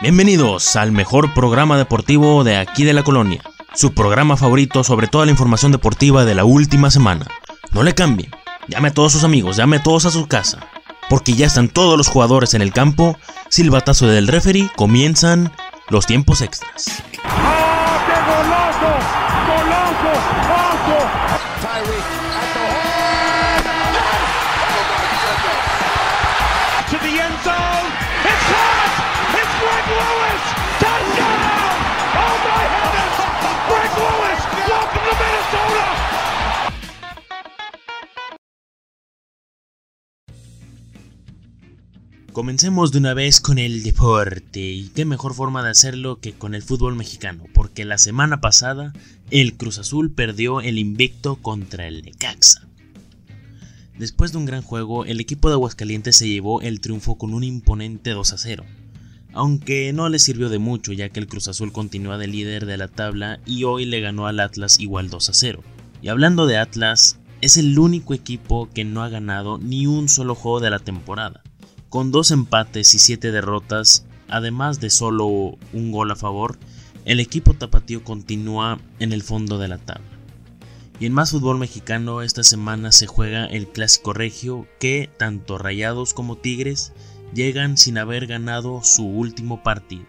[0.00, 3.42] Bienvenidos al mejor programa deportivo de aquí de la colonia,
[3.74, 7.26] su programa favorito sobre toda la información deportiva de la última semana.
[7.72, 8.30] No le cambien,
[8.68, 10.60] llame a todos sus amigos, llame a todos a su casa,
[11.08, 13.18] porque ya están todos los jugadores en el campo,
[13.48, 15.52] silbatazo del referee, comienzan
[15.88, 17.02] los tiempos extras.
[42.38, 46.54] Comencemos de una vez con el deporte y qué mejor forma de hacerlo que con
[46.54, 48.92] el fútbol mexicano, porque la semana pasada
[49.32, 52.68] el Cruz Azul perdió el invicto contra el Necaxa.
[53.98, 57.42] Después de un gran juego, el equipo de Aguascalientes se llevó el triunfo con un
[57.42, 58.64] imponente 2 a 0,
[59.32, 62.76] aunque no le sirvió de mucho ya que el Cruz Azul continúa de líder de
[62.76, 65.64] la tabla y hoy le ganó al Atlas igual 2 a 0.
[66.02, 70.36] Y hablando de Atlas, es el único equipo que no ha ganado ni un solo
[70.36, 71.42] juego de la temporada
[71.88, 75.26] con dos empates y siete derrotas, además de solo
[75.72, 76.58] un gol a favor,
[77.04, 80.06] el equipo tapatío continúa en el fondo de la tabla.
[81.00, 86.12] Y en más fútbol mexicano esta semana se juega el clásico regio que tanto Rayados
[86.12, 86.92] como Tigres
[87.32, 90.04] llegan sin haber ganado su último partido.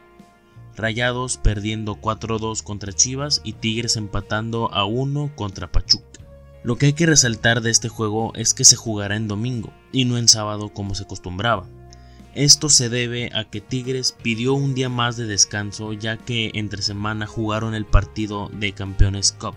[0.76, 6.19] Rayados perdiendo 4-2 contra Chivas y Tigres empatando a 1 contra Pachuca.
[6.64, 10.06] Lo que hay que resaltar de este juego es que se jugará en domingo y
[10.06, 11.66] no en sábado como se acostumbraba.
[12.36, 16.82] Esto se debe a que Tigres pidió un día más de descanso ya que entre
[16.82, 19.56] semana jugaron el partido de Campeones Cup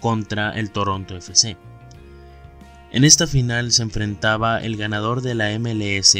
[0.00, 1.56] contra el Toronto FC.
[2.92, 6.16] En esta final se enfrentaba el ganador de la MLS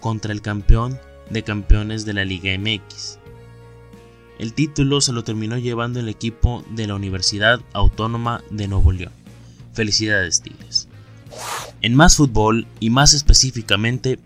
[0.00, 0.98] contra el campeón
[1.30, 3.18] de campeones de la Liga MX.
[4.38, 9.25] El título se lo terminó llevando el equipo de la Universidad Autónoma de Nuevo León.
[9.76, 10.88] Felicidades Tigres.
[11.82, 14.18] En más fútbol y más específicamente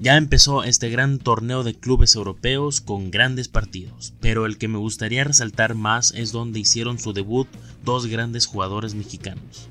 [0.00, 4.78] ya empezó este gran torneo de clubes europeos con grandes partidos, pero el que me
[4.78, 7.46] gustaría resaltar más es donde hicieron su debut
[7.84, 9.68] dos grandes jugadores mexicanos.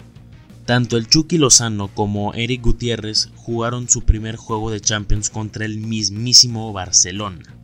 [0.65, 5.79] Tanto el Chucky Lozano como Eric Gutiérrez jugaron su primer juego de Champions contra el
[5.79, 7.56] mismísimo Barcelona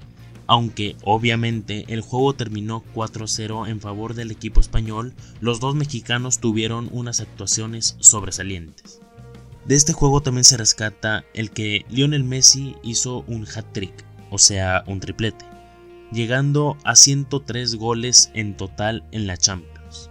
[0.48, 6.90] aunque obviamente el juego terminó 4-0 en favor del equipo español, los dos mexicanos tuvieron
[6.92, 9.00] unas actuaciones sobresalientes.
[9.66, 13.94] De este juego también se rescata el que Lionel Messi hizo un hat-trick,
[14.30, 15.46] o sea, un triplete,
[16.12, 20.10] llegando a 103 goles en total en la Champions.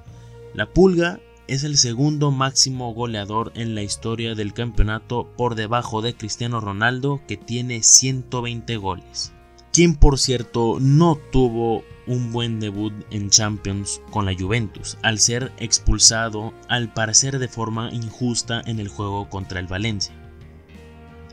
[0.55, 6.15] La Pulga es el segundo máximo goleador en la historia del campeonato por debajo de
[6.15, 9.33] Cristiano Ronaldo que tiene 120 goles
[9.73, 15.53] quien por cierto no tuvo un buen debut en Champions con la Juventus, al ser
[15.59, 20.15] expulsado al parecer de forma injusta en el juego contra el Valencia.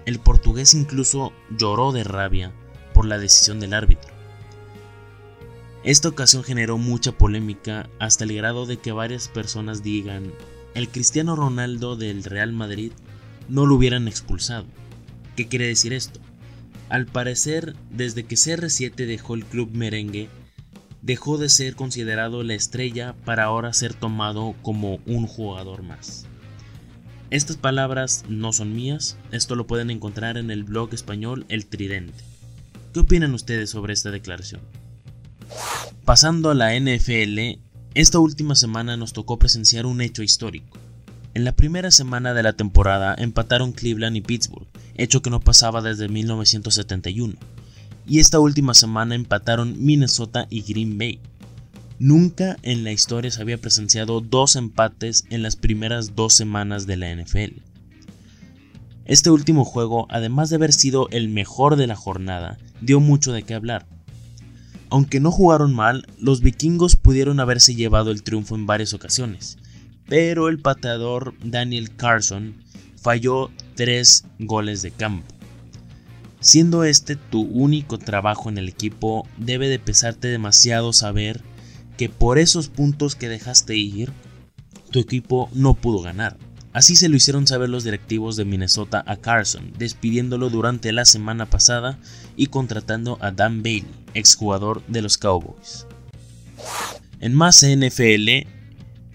[0.06, 2.54] El portugués incluso lloró de rabia
[2.94, 4.14] por la decisión del árbitro.
[5.84, 10.32] Esta ocasión generó mucha polémica hasta el grado de que varias personas digan,
[10.76, 12.92] el Cristiano Ronaldo del Real Madrid
[13.48, 14.66] no lo hubieran expulsado.
[15.36, 16.20] ¿Qué quiere decir esto?
[16.90, 20.28] Al parecer, desde que CR7 dejó el club merengue,
[21.02, 26.26] dejó de ser considerado la estrella para ahora ser tomado como un jugador más.
[27.30, 32.24] Estas palabras no son mías, esto lo pueden encontrar en el blog español El Tridente.
[32.92, 34.62] ¿Qué opinan ustedes sobre esta declaración?
[36.06, 37.60] Pasando a la NFL,
[37.94, 40.80] esta última semana nos tocó presenciar un hecho histórico.
[41.36, 44.68] En la primera semana de la temporada empataron Cleveland y Pittsburgh,
[45.02, 47.36] hecho que no pasaba desde 1971.
[48.08, 51.20] Y esta última semana empataron Minnesota y Green Bay.
[52.00, 56.98] Nunca en la historia se había presenciado dos empates en las primeras dos semanas de
[56.98, 57.62] la NFL.
[59.06, 63.44] Este último juego, además de haber sido el mejor de la jornada, dio mucho de
[63.44, 63.86] qué hablar.
[64.90, 69.58] Aunque no jugaron mal, los vikingos pudieron haberse llevado el triunfo en varias ocasiones,
[70.08, 72.56] pero el pateador Daniel Carson
[73.02, 75.34] falló tres goles de campo.
[76.42, 81.40] Siendo este tu único trabajo en el equipo, debe de pesarte demasiado saber
[81.96, 84.12] que por esos puntos que dejaste ir,
[84.92, 86.36] tu equipo no pudo ganar.
[86.74, 91.46] Así se lo hicieron saber los directivos de Minnesota a Carson, despidiéndolo durante la semana
[91.46, 92.00] pasada
[92.36, 95.88] y contratando a Dan Bailey, exjugador de los Cowboys.
[97.22, 98.46] En más NFL,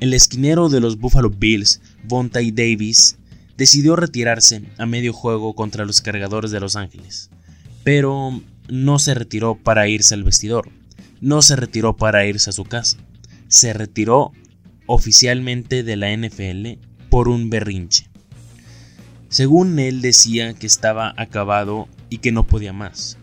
[0.00, 3.18] el esquinero de los Buffalo Bills Bonta Davis,
[3.56, 7.30] decidió retirarse a medio juego contra los cargadores de Los Ángeles,
[7.82, 10.70] pero no se retiró para irse al vestidor,
[11.20, 12.98] no se retiró para irse a su casa,
[13.48, 14.32] se retiró
[14.86, 16.80] oficialmente de la NFL
[17.10, 18.08] por un berrinche.
[19.28, 23.18] Según él decía que estaba acabado y que no podía más.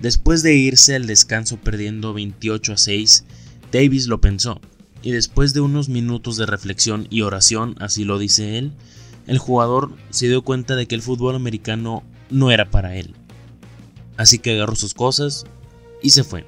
[0.00, 3.24] Después de irse al descanso perdiendo 28 a 6,
[3.70, 4.60] Davis lo pensó,
[5.02, 8.72] y después de unos minutos de reflexión y oración, así lo dice él,
[9.26, 13.14] el jugador se dio cuenta de que el fútbol americano no era para él.
[14.16, 15.44] Así que agarró sus cosas
[16.02, 16.46] y se fue.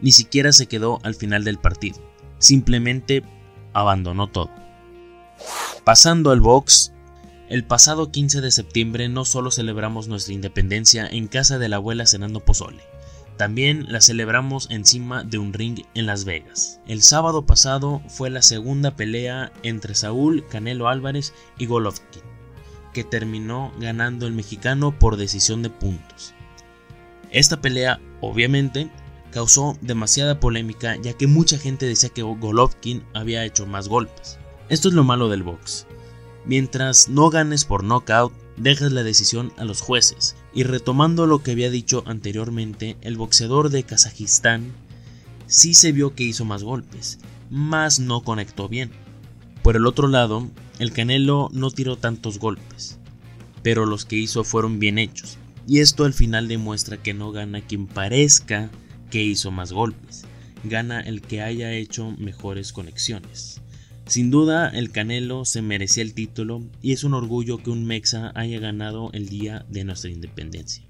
[0.00, 1.98] Ni siquiera se quedó al final del partido.
[2.38, 3.22] Simplemente
[3.72, 4.50] abandonó todo.
[5.84, 6.92] Pasando al box,
[7.48, 12.06] el pasado 15 de septiembre no solo celebramos nuestra independencia en casa de la abuela
[12.06, 12.82] cenando pozole,
[13.36, 16.80] también la celebramos encima de un ring en Las Vegas.
[16.86, 22.22] El sábado pasado fue la segunda pelea entre Saúl Canelo Álvarez y Golovkin,
[22.94, 26.34] que terminó ganando el mexicano por decisión de puntos.
[27.30, 28.90] Esta pelea, obviamente,
[29.30, 34.38] causó demasiada polémica ya que mucha gente decía que Golovkin había hecho más golpes.
[34.70, 35.86] Esto es lo malo del box.
[36.46, 40.36] Mientras no ganes por knockout, dejas la decisión a los jueces.
[40.56, 44.72] Y retomando lo que había dicho anteriormente, el boxeador de Kazajistán
[45.46, 47.18] sí se vio que hizo más golpes,
[47.50, 48.90] mas no conectó bien.
[49.62, 50.48] Por el otro lado,
[50.78, 52.98] el Canelo no tiró tantos golpes,
[53.62, 55.36] pero los que hizo fueron bien hechos.
[55.68, 58.70] Y esto al final demuestra que no gana quien parezca
[59.10, 60.24] que hizo más golpes,
[60.64, 63.60] gana el que haya hecho mejores conexiones.
[64.06, 68.30] Sin duda, el Canelo se merecía el título y es un orgullo que un Mexa
[68.36, 70.84] haya ganado el día de nuestra independencia.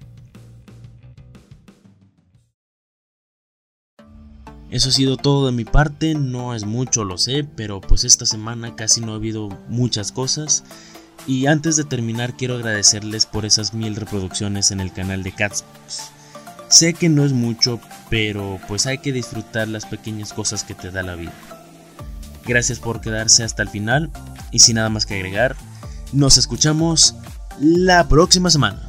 [4.69, 8.27] Eso ha sido todo de mi parte, no es mucho, lo sé, pero pues esta
[8.27, 10.63] semana casi no ha habido muchas cosas.
[11.25, 16.11] Y antes de terminar quiero agradecerles por esas mil reproducciones en el canal de Catsbox.
[16.67, 17.79] Sé que no es mucho,
[18.11, 21.56] pero pues hay que disfrutar las pequeñas cosas que te da la vida.
[22.47, 24.09] Gracias por quedarse hasta el final
[24.51, 25.55] y sin nada más que agregar,
[26.13, 27.15] nos escuchamos
[27.59, 28.86] la próxima semana.